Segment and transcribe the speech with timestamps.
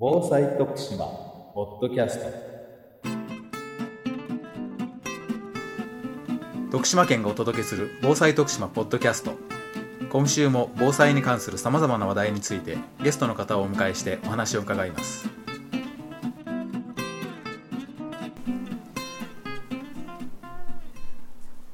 [0.00, 1.06] 防災徳島
[1.56, 2.26] ポッドキャスト。
[6.70, 9.32] 徳島県がお届けする防災徳島ポッドキャスト。
[10.08, 15.28] 今週も防災に関するさまざまな話題についてゲストの方をお迎えしてお話を伺います。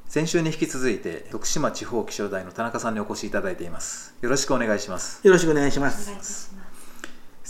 [0.07, 4.15] 先週に引き続いて徳島地方気象台の田中さんにお越しいただいています。
[4.23, 5.19] よろしくお願いします。
[5.21, 6.64] よろしくお願いします。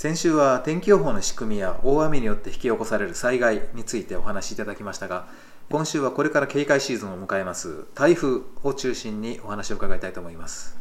[0.05, 5.27] 先週は天気予報の仕組みや大雨によって引き起こされる災害についてお話しいただきましたが
[5.71, 10.77] 今週はこれから警戒シーズンを迎えます台風を中心にお話を伺いたいと思います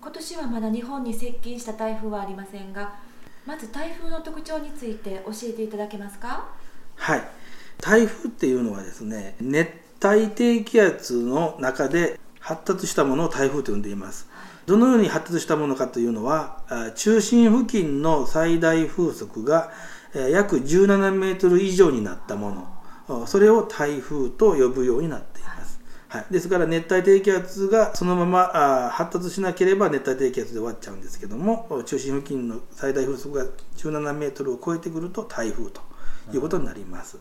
[0.00, 2.94] 今年はまだ日本に接近した台風はありませんが、
[3.46, 6.48] まず台風の特徴について教えていただけますか？
[6.94, 7.28] はい。
[7.78, 9.70] 台風っていうのはですね、熱
[10.04, 14.28] 帯低気圧の中で発達したものを台風と呼んでいます。
[14.68, 19.72] どのように発達したものかというのは、あ中心付近の最大風速が
[20.14, 22.50] えー約17メートル以上になったも
[23.08, 25.80] の、あそれを台風と呼ぶようになっています。
[26.08, 33.44] はい、ですから熱帯低気圧がそのままあ発達しなければ熱帯低気圧で終わっちゃうんですけども中心付近の最大風速が
[33.76, 35.82] 17メートルを超えてくると台風と
[36.32, 37.18] いうことになります。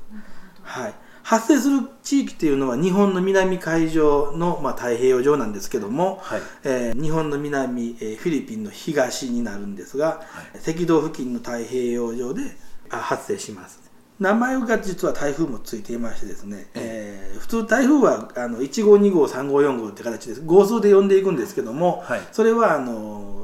[0.64, 0.94] はい、
[1.28, 6.42] 発生する地域っていうのは日本の南海上の、まあ、太平洋上なんですけども、はい。
[6.64, 10.22] えー日本の南、えーフィリピンの東になるんですが、
[10.66, 12.44] 赤道付近の太平洋上で
[12.90, 13.82] あ発生します。
[14.22, 20.42] 名前が実は台風もついていましてですね、えー普通台風はあの1号2号3号4号って形です。
[20.46, 22.22] 号数で呼んでいくんですけども、はい。
[22.32, 23.37] それはあの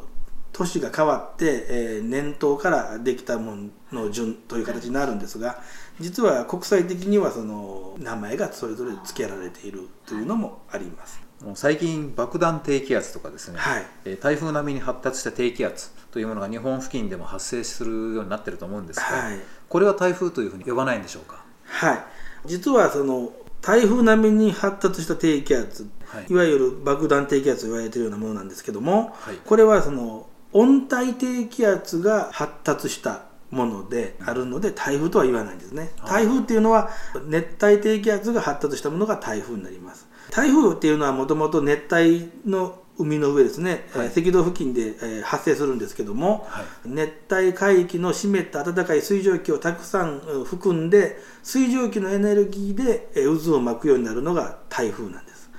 [0.54, 3.56] 年が変わって、えー年頭からできたも
[3.92, 5.58] のの順という形になるんですが
[6.00, 11.22] 実は国際的にはその名前がそれぞれ付けられているというのもあります。
[11.56, 13.86] 最近爆弾低気圧とかですね、はい。
[14.06, 19.40] えー台風並みに発達した低気圧というものが日本付近でも発生するようになってると思うんですが、はい。
[19.68, 21.44] これは台風というふうに呼ばないんでしょうか？
[21.66, 22.00] はい、
[22.46, 26.26] 実はその台風並みに発達した低気圧、はい。
[26.30, 29.36] い、わゆる爆弾低気圧と言われているようなものなんですけども、はい。
[29.44, 35.92] これはその温帯低気圧が発達したものであるので台風とは言わないんですね。
[36.08, 36.90] 台風っていうのは
[37.28, 40.08] 熱帯低気圧が発達したものが台風になります。
[40.32, 44.08] 台風っていうのはもともと熱帯の海の上ですね、はい。
[44.08, 46.66] えー赤道付近で、えー発生するんですけども、はい。
[46.86, 55.50] 熱帯海域の湿った暖かい水蒸気をたくさんうん含んで水蒸気のエネルギーでえー渦を巻くようになるのが台風なんです、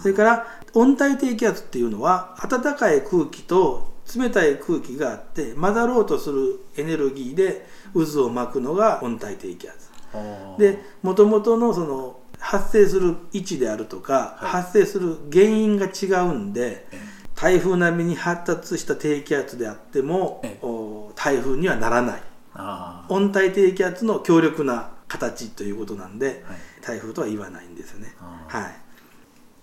[0.00, 9.88] それから温帯低気圧っていうのは暖かい空気と冷たい空気があって混ざろうとするエネルギーで渦を巻くのが温帯低気圧。
[10.58, 14.50] でもともとのその発生する位置であるとか、はい。
[14.62, 16.86] 発生する原因が違うんで、
[17.34, 22.22] 台風並みに発達した低気圧であっても台風にはならない。
[23.08, 26.58] 温帯低気圧の強力な形ということなんで、はい。
[26.80, 28.14] 台風とは言わないんですよね。
[28.46, 28.76] はい、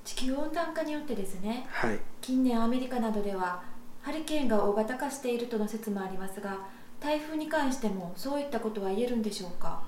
[0.04, 2.00] 地球温暖化によってですね、はい。
[2.22, 3.64] 近年アメリカなどでは
[4.06, 6.60] ハリケーンが大型化しているとの説もありますが、
[7.00, 9.82] 台風に関してもそういったことは言えるんでしょうか？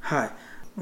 [0.00, 0.30] はい、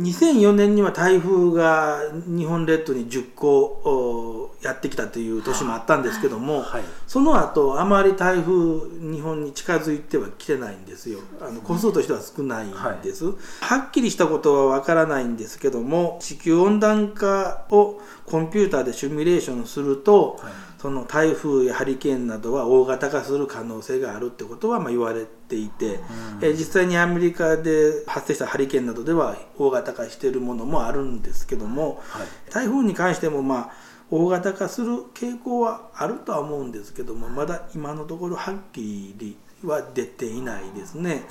[0.00, 6.82] 2004年には台風が日本列島に10個おやってきたという年もあったんですけども、はい。
[7.06, 11.18] その後あまり台風日本に近づいてはきてないんですよ。
[11.38, 13.32] あの個数としては少ないんです、は
[13.76, 26.00] っきりしたことはわからないんですけども地球温暖化をコンピューターでシミュレーションすると、はいその台風やハリケーンなどは大型化する可能性があるってことはまあ言われていて、
[26.40, 32.26] えー実際にアメリカで発生したハリケーンなどでは大型化しているものもあるんですけども、はい。
[32.50, 33.72] 台風に関してもまあ
[34.10, 41.22] 大型化する傾向はあるとは思うんですけどもまだ今のところはっきりは出ていないですね。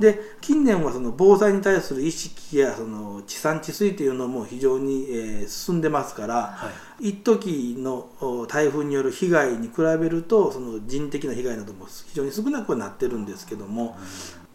[0.00, 7.08] で近年はその防災に対する意識やその地産地水というのも非常に、えー進んでますから、はい。
[7.10, 13.96] 一時のお台風による被害に比べるとその人的な被害なども非常に少なくはなってるんですけども、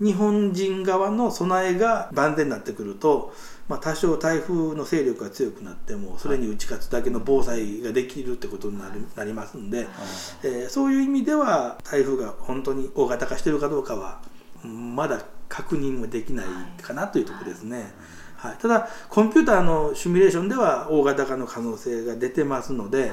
[0.01, 3.33] 日本人側の備えが万全になってくると、
[3.69, 9.87] まあ、多少台風の勢力が強くなってもそれに打ち勝つだけの防災ができるってことになるなりますんで、
[10.43, 14.21] えーそういう意味では台風が本当に大型化してるかどうかは
[14.63, 16.45] うんまだ確認はできない
[16.81, 17.93] かなというところですね。
[18.37, 23.11] はい、ただコンピューターのシミュレーションでは大型化の可能性が出てますので、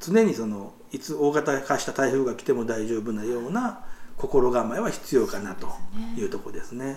[0.00, 3.84] 常にそのいつ大型化した台風が来ても大丈夫なような
[4.16, 5.68] 心構えは必要かなと
[6.16, 6.86] いうところですね。
[6.86, 6.96] はい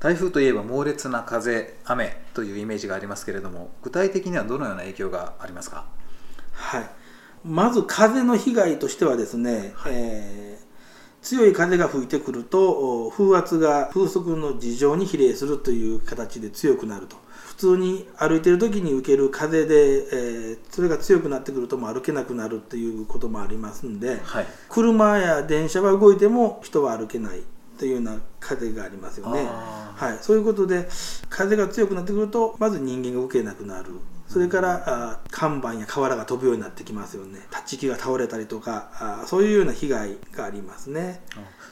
[0.00, 5.84] 台風といえば猛烈な風雨というイメージがありますけれども具体的にはどのような影響がありますか？
[6.52, 6.90] はい、
[7.44, 10.70] まず風の被害としてはですね、えー
[11.22, 17.16] 強い風が吹いてくるとお風圧が風速の事情に比例するという形で強くなると。
[17.46, 24.46] 普通に歩いてる時に受ける風で、えーそれが強くなってくるともう歩けなくなるっていうこともありますんで、はい。
[24.70, 27.42] 車や電車は動いても人は歩けない
[27.80, 29.46] というような風がありますよね。
[29.48, 30.86] あはい、そういうことで
[31.30, 33.92] 風が強くなってくるとまず人間が動けなくなる。
[34.28, 37.40] それからあ看板や瓦が飛ぶようになってきますよね。
[37.50, 41.22] 立ち木が倒れたりとかあそういうような被害がありますね。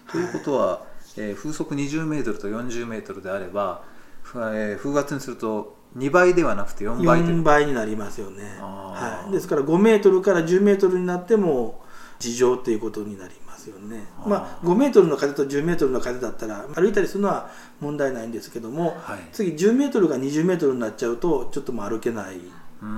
[0.09, 0.13] ー。
[0.13, 0.87] ということは、
[1.19, 3.83] えー風速20メートルと40メートルであれば、
[4.23, 7.41] ふえー風圧にすると2倍ではなくて4倍という。
[7.41, 11.83] 4倍になりますよね、はい、ですから5メートルから10メートルになっても
[12.19, 14.05] 事情ということになりますよね。
[14.21, 17.51] あーまあ5メートルの風と10メートルの風だったら歩いたりするのは
[17.81, 19.21] 問題ないんですけども、はい。
[19.33, 22.39] 次10メートルが20メートルになっちゃうとちょっともう歩けないっ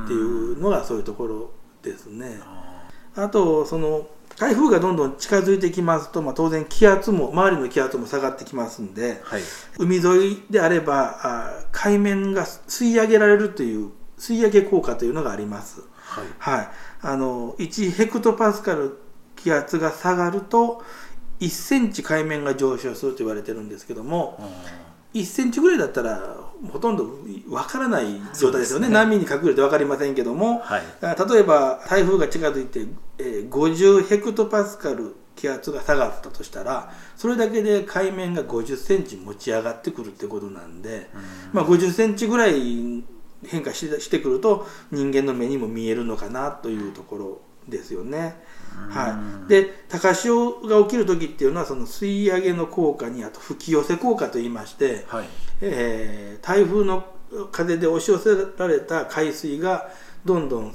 [0.06, 1.50] ていうのがそういうところ
[1.82, 2.40] ですね。
[3.16, 4.06] あとその
[4.36, 9.42] 台風がどんどん近づいてきますと、まあ、当然気圧も周りの気圧も下がってきますんではい。
[9.78, 15.82] 海沿いであればあ海面が吸い上げられるという吸い上げ効果というのがあります。
[15.98, 16.24] はい。
[16.38, 16.68] はい、
[17.02, 18.98] あの1ヘクトパスカル
[19.42, 20.82] 気圧が下がると
[21.40, 24.38] 1センチ海面が上昇すると言われてるんですけども
[25.14, 26.36] 1センチぐらいだったら
[26.70, 27.06] ほとんど
[27.48, 28.88] わからない状態ですよね。
[28.88, 28.94] ね。
[28.94, 30.82] 波に隠れて分かりませんけども、はい。
[31.00, 32.86] あ例えば台風が近づいて、
[33.18, 41.08] えー50ヘクトパスカル気圧が下がったとしたらそれだけで海面が50センチ持ち上がってくるってことなんで、
[41.54, 43.02] まあ、50センチぐらい
[43.46, 48.36] 変化してしてくると人間の目にも見えるのかなというところですよね。
[48.88, 55.26] はい、で高潮が起きる時っていうのはその吸い上げの効果にあと吹き寄せ効果といいまして、はい。
[55.60, 57.04] えー台風の
[57.52, 59.90] 風で押し寄せられた海水が
[60.24, 60.74] どんどん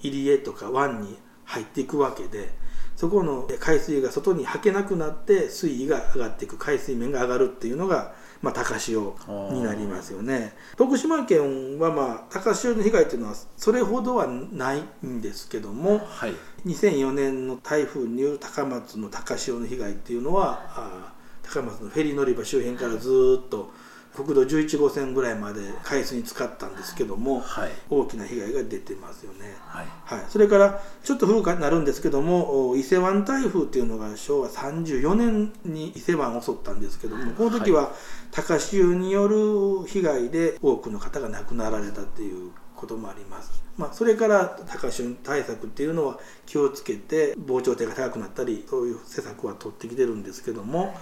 [0.00, 2.50] 入り江とか湾に入っていくわけで
[2.98, 8.12] そこの海水が外に吐けなくなって水位が上がっていく海水面が上がるっていうのが、
[8.42, 9.16] まあ、高潮
[9.50, 10.54] になりますよね。
[10.76, 16.34] 徳島県は、まあ、高潮の被害っていうのはそれほどはないんですけどもはい。
[16.66, 21.18] 2004年の台風による高松の高潮の被害っていうのはあー
[21.54, 23.70] 高松のフェリー乗り場周辺からずーっと
[24.14, 27.70] 国道11号線ぐらいまで海水に浸かったんですけども、はい。
[27.88, 29.54] 大きな被害が出てますよね。
[29.66, 29.86] はい。
[30.04, 37.92] はい、それからちょっと古くなるんですけどもお伊勢湾台風っていうのが昭和34年に伊勢湾を襲ったんですけどもこの時は
[38.30, 50.94] 高潮による被害で多くの方が亡くなられたっていうこともあります、まあ、それから高潮対策っていうのは気をつけて防潮堤が高くなったりそういう施策は取ってきてるんですけども、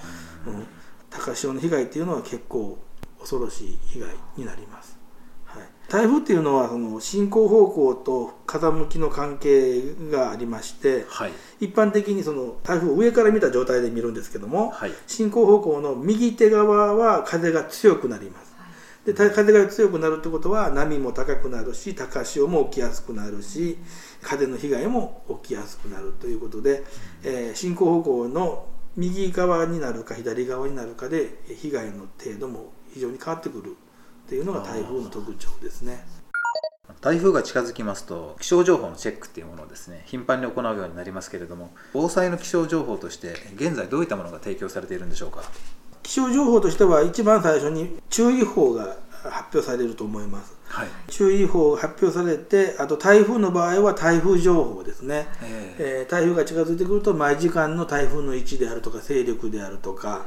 [0.46, 0.66] うん、
[1.10, 2.78] 高潮の被害っていうのは結構
[3.26, 4.96] 恐ろしい被害になります。
[5.44, 11.32] はい、台風っていうのはその進行方向と風向きの関係がありましてはい。
[11.60, 14.92] 一般的にその台風を上から見た状態で見るんですけどもはい。
[15.06, 18.46] 進行方向の右手側は風が強くなります。
[19.06, 23.78] でた風が強くなるってことは波も高くなるし高潮も起きやすくなるし
[24.20, 26.82] 風の被害も起きやすくなるということで、
[27.22, 36.02] えー進行方向の右側になるか左側になるかでえー被害の程度も非常に変わってくるっていうのが台風の特徴ですね。
[37.02, 45.42] 台風が近づきますと気象情報のチェックっていうものをですね頻繁に行うようになりますけれども防災の気象情報として現在どういったものが提供されているんでしょうか？
[46.02, 50.56] 気象情報としては一番最初に注意報が発表されると思います。
[50.68, 60.24] はい注意報が発表されてあと台風の場合は台風情報ですね、ええー台風が近づいてくると毎時間の台風の位置であるとか勢力であるとか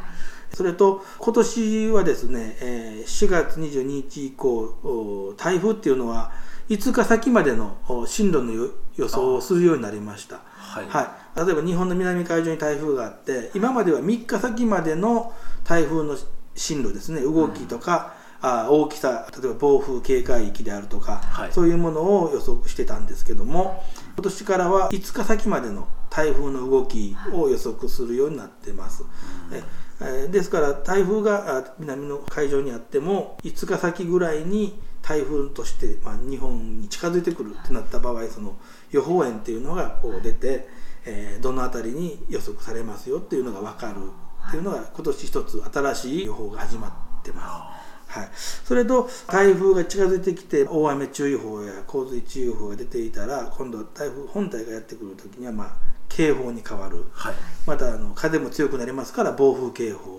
[0.53, 4.49] それと今年はですね、えー4月22日以降
[4.83, 6.31] お台風っていうのは
[6.69, 10.41] 5日先までのお進路のよ予想をするようになりました。
[10.55, 10.85] はい。
[10.87, 16.17] はい、例えば日本の南海上に台風があって今までは3日先までの台風の
[16.55, 21.51] 進路ですね動きとか、あ大きさ例えば暴風警戒域であるとか、はい。
[21.51, 23.83] そういうものを予測してたんですけども
[24.15, 29.03] 今年からは5日先までの台風の動きを予測するようになってます。
[29.51, 29.63] え
[30.01, 38.57] えーですから台風があ南の海上にあっても5日先ぐらいに台風として、まあ、日本に近づいてくるってなった場合その
[38.91, 40.67] 予報円っていうのがこう出て、
[41.05, 44.11] えーどの辺りに予測されますよっていうのが分かる
[44.47, 46.87] っていうのが今年一つ新しい予報が始ま
[47.21, 47.89] ってます。
[48.09, 57.05] はい、それと台風が近づいてきて大雨注意報や洪水注意報が出ていたら今度は台風本体がやってくる時にはまあ警報に変わる。
[57.13, 57.33] はい。
[57.65, 60.11] またあの風も強くなりますから暴風警報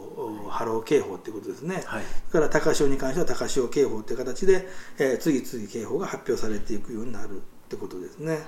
[0.46, 2.04] お波浪警報っていうことですね、はい。
[2.30, 4.66] それから高潮に関しては高潮警報っていう形で、
[4.98, 8.40] えー次々警報が発表されていくようになるってことですね。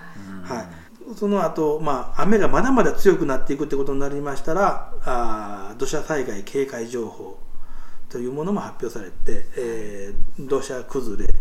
[0.42, 7.38] はい、その後、まあ雨がまだまだ強くなっていくってことになりましたらあ土砂災害警戒情報
[8.08, 11.32] というものも発表されて、えー、土砂崩れ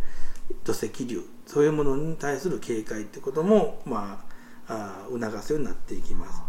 [0.63, 4.30] 土石流そういうものに対する警戒ってことも、まあ、
[4.71, 6.41] あ促すようになっていきます。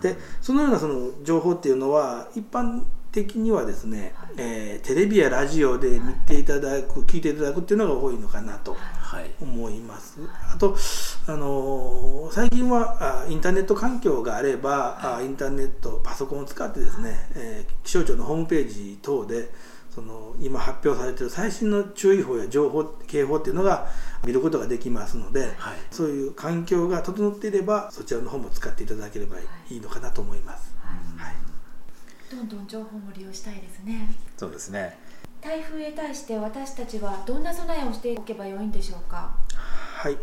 [0.00, 8.76] でそのようなその情報っていうのは一般的にはですね、えー、テレビやラジオで見ていただく聞いていただくっていうのが多いのかなと
[9.40, 10.18] 思います。
[10.52, 10.76] あと、
[11.26, 19.50] あのー、最近はあインターネット環境があれば、はい、あインターネットパソコンを使ってですね、えー、気象庁のホームページ等で
[19.94, 23.88] その今発表されている最新の注意報や情報警報っていうのが
[24.24, 30.74] 見ることができますので、はい、そういう環境が整っていればそちらの方も使っていただければいいのかなと思います。
[31.16, 31.34] はい、
[32.30, 34.14] どんどん情報も利用したいですね。
[34.36, 34.98] そうですね。
[35.40, 39.36] 台風へ対して私たちはどんな備えをしておけばよいんでしょうか？
[39.54, 40.16] はい。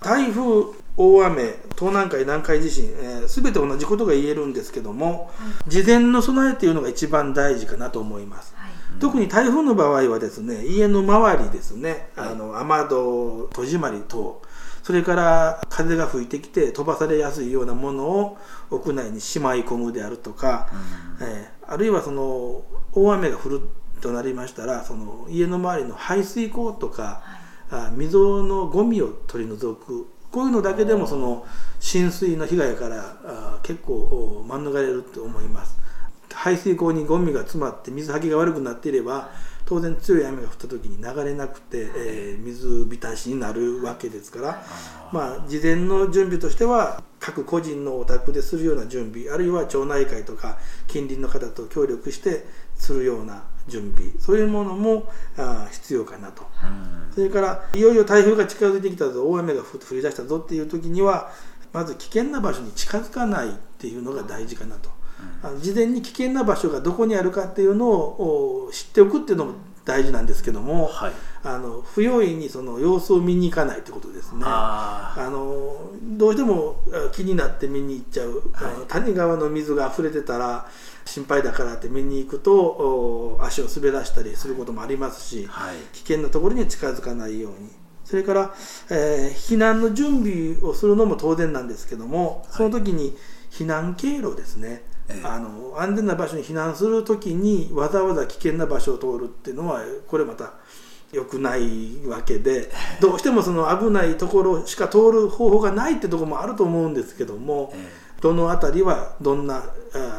[0.00, 0.42] 台風、
[0.96, 1.42] 大雨、
[1.76, 2.84] 東南海、南海地震、
[3.26, 8.54] す、え、べ、て同じことが言えるんですけども、はい、事前の備えというのが一番大事かなと思います。
[9.00, 14.42] 特に台風の場合はですね家の周りですね、あの雨戸戸締まり等
[14.82, 18.38] それから風が吹いてきて飛ばされやすいようなものを
[18.70, 20.70] 屋内にしまい込むであるとか、
[21.20, 23.60] うん、えー、あるいはその大雨が降る
[24.00, 27.22] となりましたらその家の周りの排水溝とか、
[27.68, 31.46] はい、溝のゴミを取り除くこういうのだけでもその
[31.80, 35.78] 浸水の被害からあ結構免れると思います。
[36.34, 39.30] 排水溝にゴミが詰まって水はけが悪くなっていれば
[39.68, 44.64] 当然強い雨が降った時に流れなくて、えー、水浸しになるわけですから
[45.12, 50.56] まあ事前の準備としては各個人のお宅でするような準備あるいは町内会とか
[50.86, 56.46] 近隣の方と協力してするような準備そういうものもあ必要かなと、
[57.14, 61.30] それからいよいよ台風が近づいてきたぞ大雨が降り出したぞっていう時には
[61.74, 64.97] まず危険な場所に近づかないっていうのが大事かなと。
[65.42, 71.12] あの事前に危険な場所がどこにあるかっていうのを知っておくっていうのも大事なんですけども、はい、
[71.44, 74.42] あの不用意にその様子を見に行かないってことですね。
[74.44, 76.76] あのどうしても
[77.12, 80.68] 気になって見に行っちゃう、はい、谷川の水が溢れてたら
[81.06, 87.70] 心配だからって見に行くと足を滑らしたりすることもありますし、はい、危険なところに近づかないように。
[88.04, 88.54] それから、
[88.90, 93.14] えー、避難の準備をするのも当然なんですけどもその時に
[93.50, 94.82] 避難経路ですね、
[95.24, 100.52] あの安全な場所に避難する時にわざわざ危険な場所を通るっていうのはこれまた
[101.12, 107.72] 良くないわけでどうしてもその危ないところしか通る方法がないってところもあると思うんですけども
[108.20, 109.62] どの辺りはどんな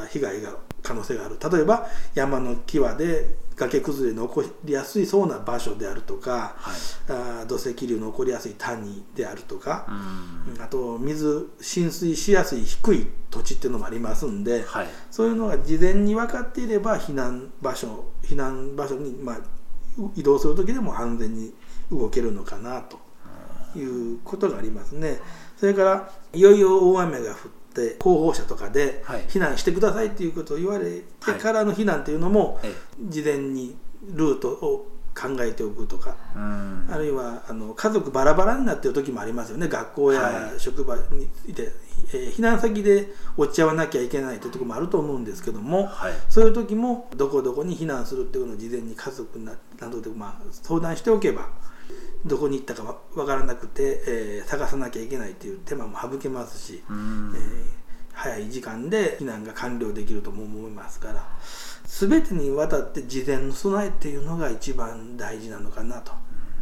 [0.09, 1.37] 被害が可能性がある。
[1.51, 9.85] 例えば山の際で崖崩れの起こりやすいそうな場所であるとか、はい、あ土石流の起こりやすい谷であるとか、
[10.59, 19.39] あと水浸水しやすい低い土地っていうのもありますんで、はい、そういうのが事前に分かっていれば避難場所避難場所に、まあ、
[20.15, 21.53] 移動する時でも安全に
[21.91, 22.97] 動けるのかなと
[23.77, 23.83] い
[24.15, 25.19] うことがありますね。
[25.57, 27.37] それからいよいよ大雨が降っ
[27.73, 32.59] て広報車とかで避難してくださいっていうことを言われてからの避難っていうのも
[33.07, 34.87] 事前にルートを
[35.19, 39.67] 考えておくとか、あるいはあの家族バラバラになってる時もありますよね。
[39.67, 41.73] 学校や職場にいて、
[42.13, 49.57] えー、避難先で落ち合わなきゃいけないというところもあると思うんですけども、はい、そういう時もどこどこに避難するっていうのを事前に家族な
[49.89, 51.49] どで、まあ、相談しておけば
[52.25, 56.99] どこに行ったかわからなくて、えー、探さなきゃいけないという手間も省けますし、えー、
[58.13, 61.27] 早い時間で避難が完了できるとも思いますから
[61.85, 66.11] 全てにわたって事前の備えっていうのが一番大事なのかなと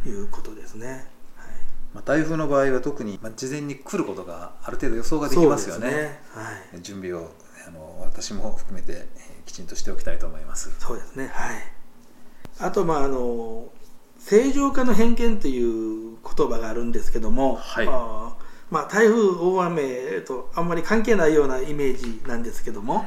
[0.08, 1.06] いうことですね。
[1.36, 1.48] はい
[1.92, 5.90] まあ、台風の場合は特に、まあ、事前に来ることがある程度予想ができますよね。
[5.90, 7.30] ねはい、準備を
[7.66, 10.70] あの私も含めて、えー、きちんとしておきたいと思います。
[10.78, 11.28] そうですね。
[11.32, 11.72] はい。
[12.60, 13.68] あとまああの
[14.28, 18.36] 正常化の偏見という言葉があるんですけども、はい、あ
[18.70, 23.06] まあ、台風大雨とあんまり関係ないようなイメージなんですけども、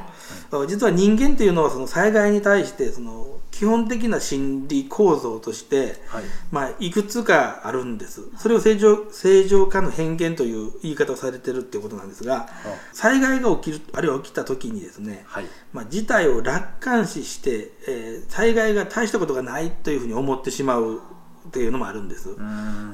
[0.50, 8.22] はい、実は人間というのはその災害に対してその基本的な心理構造として、はい、まあ、いくつかあるんです。
[8.38, 12.48] それを正常正常化の偏見という言い方をされてるっていうことなんですが
[12.92, 21.00] 災害が起きるあるいは起きた時にですね、はい、まあ、事態を楽観視して、えー、災害が大したことがないというふうに思ってしまう
[21.48, 22.36] っていうのもあるんです。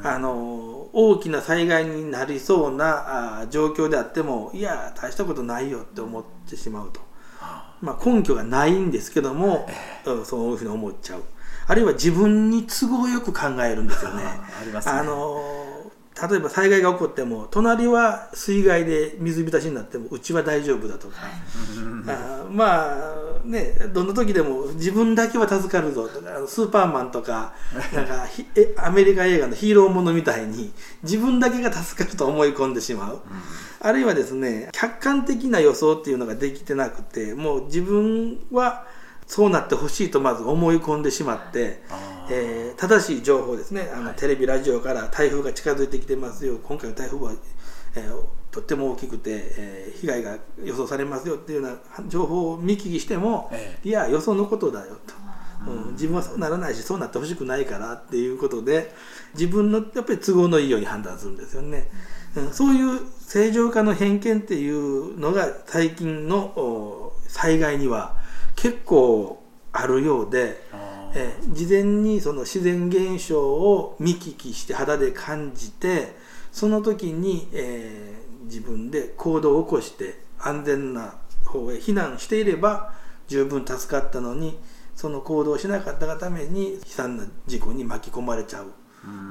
[0.03, 7.01] あの大きな災害になりそうなあ状況であってもいや大したことないよって思ってしまうと、
[7.81, 9.67] まあ、根拠がないんですけども、
[10.05, 11.23] えー、そういうふうに思っちゃう。
[11.67, 14.23] あるいは自分に都合よく考えるんですよね。
[14.25, 15.68] あ、ね、の
[16.31, 21.15] 例えば災害が起こっても隣は水害で水浸しになってもうちは大丈夫だとか、
[22.09, 27.53] あまあねどんな時でも自分だけは助かるぞとかスーパーマンとか
[27.95, 28.27] なんか
[28.85, 30.73] アメリカ映画のヒーローものみたいに
[31.03, 33.21] 自分だけが助かると思い込んでしまう、
[33.81, 38.87] あるいはですね客観的な予想っていうのができてなくてもう自分は
[39.29, 41.83] そうなってほしいとまず思い込んでしまって、
[42.31, 43.91] えー正しい情報ですね。
[43.93, 44.17] あの、はい。
[44.17, 46.59] テレビラジオから台風が近づいてきてますよ。
[46.63, 47.33] 今回の台風は、
[47.95, 55.15] えーとっても大きくて、えー被害が予想されますよっていうような情報を見聞きしても、えいや予想のことだよと、
[55.71, 58.95] うん自分はそうならないしそうなってほしくないからっていうことで
[59.35, 61.91] 自分のやっぱり都合のいいように判断するんですよね、
[62.37, 68.17] うんそういう正常化の偏見っていうのが最近のお災害には
[68.61, 76.15] 結構あるようで、あえー事前にその自然現象を見聞きして肌で感じて
[76.53, 82.95] その時に、えー自分で行動を起こして安全な方へ避難していれば
[83.27, 84.59] 十分助かったのに
[84.97, 88.67] その行動をしなかったがために悲惨な事故に巻き込まれちゃう。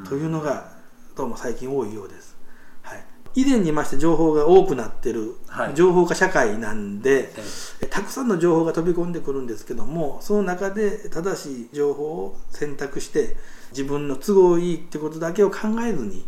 [0.08, 0.72] というのが
[1.16, 2.38] どうも最近多いようです。
[2.84, 3.04] はい。
[3.36, 5.76] 以前にまして情報が多くなってる、はい。
[5.76, 7.34] 情報化社会なんで、
[7.77, 13.36] えたくさんの情報が飛び込んでくるんですけどもその中で正しい情報を選択して
[13.72, 16.28] 自分の都合いいってことだけを考えずに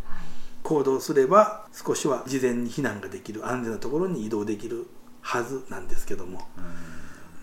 [0.64, 4.88] 行動すれば少しは事前に避難ができる安全なところに移動できる
[5.22, 6.42] はずなんですけども。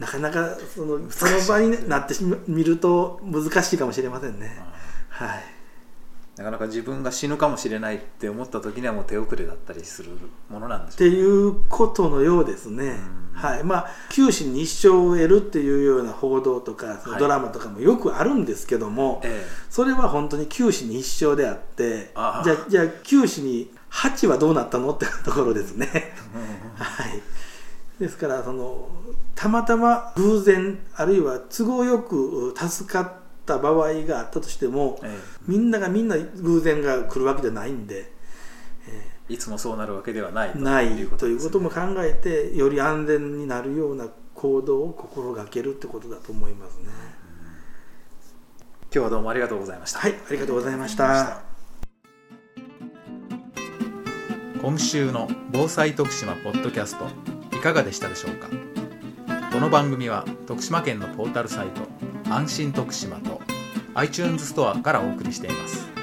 [0.01, 2.15] なかなかそのその場になって
[2.47, 4.61] みると難しいかもしれませんね。
[5.09, 5.56] はい
[6.37, 10.11] なかなか自分が死ぬかもしれないって思った時にはもう手遅れだったりする
[10.51, 12.99] ものなんでしょっていうことのようですね、
[13.33, 13.65] はい。
[13.65, 26.15] まあ、九死に一生を得るっていうような報道とかドラマとかもよくあるんですけども、えそれは本当に九死に一生であってじゃあじゃあ九死に八はどうなったのってところですね。
[26.77, 27.23] はい、
[27.99, 28.91] ですからその
[29.35, 33.13] たまたま偶然あるいは都合よく助かっ
[33.47, 38.13] た場合があったとしても、えみんながみんな偶然が来るわけじゃないんで。
[38.89, 46.85] えいつもそうなるわけではないとないとということも考えてより安全になるような行動を心がけるってことだと思いますね。
[48.83, 51.43] 今日はどうもありがとうございました、はい、ありがとうございました。
[54.63, 57.09] 今週の防災徳島ポッドキャスト
[57.57, 58.49] いかがでしたでしょうか？
[59.51, 61.83] この番組は徳島県のポータルサイト
[62.29, 63.41] 安心徳島と
[63.95, 65.96] iTunes ストアからお送りしています。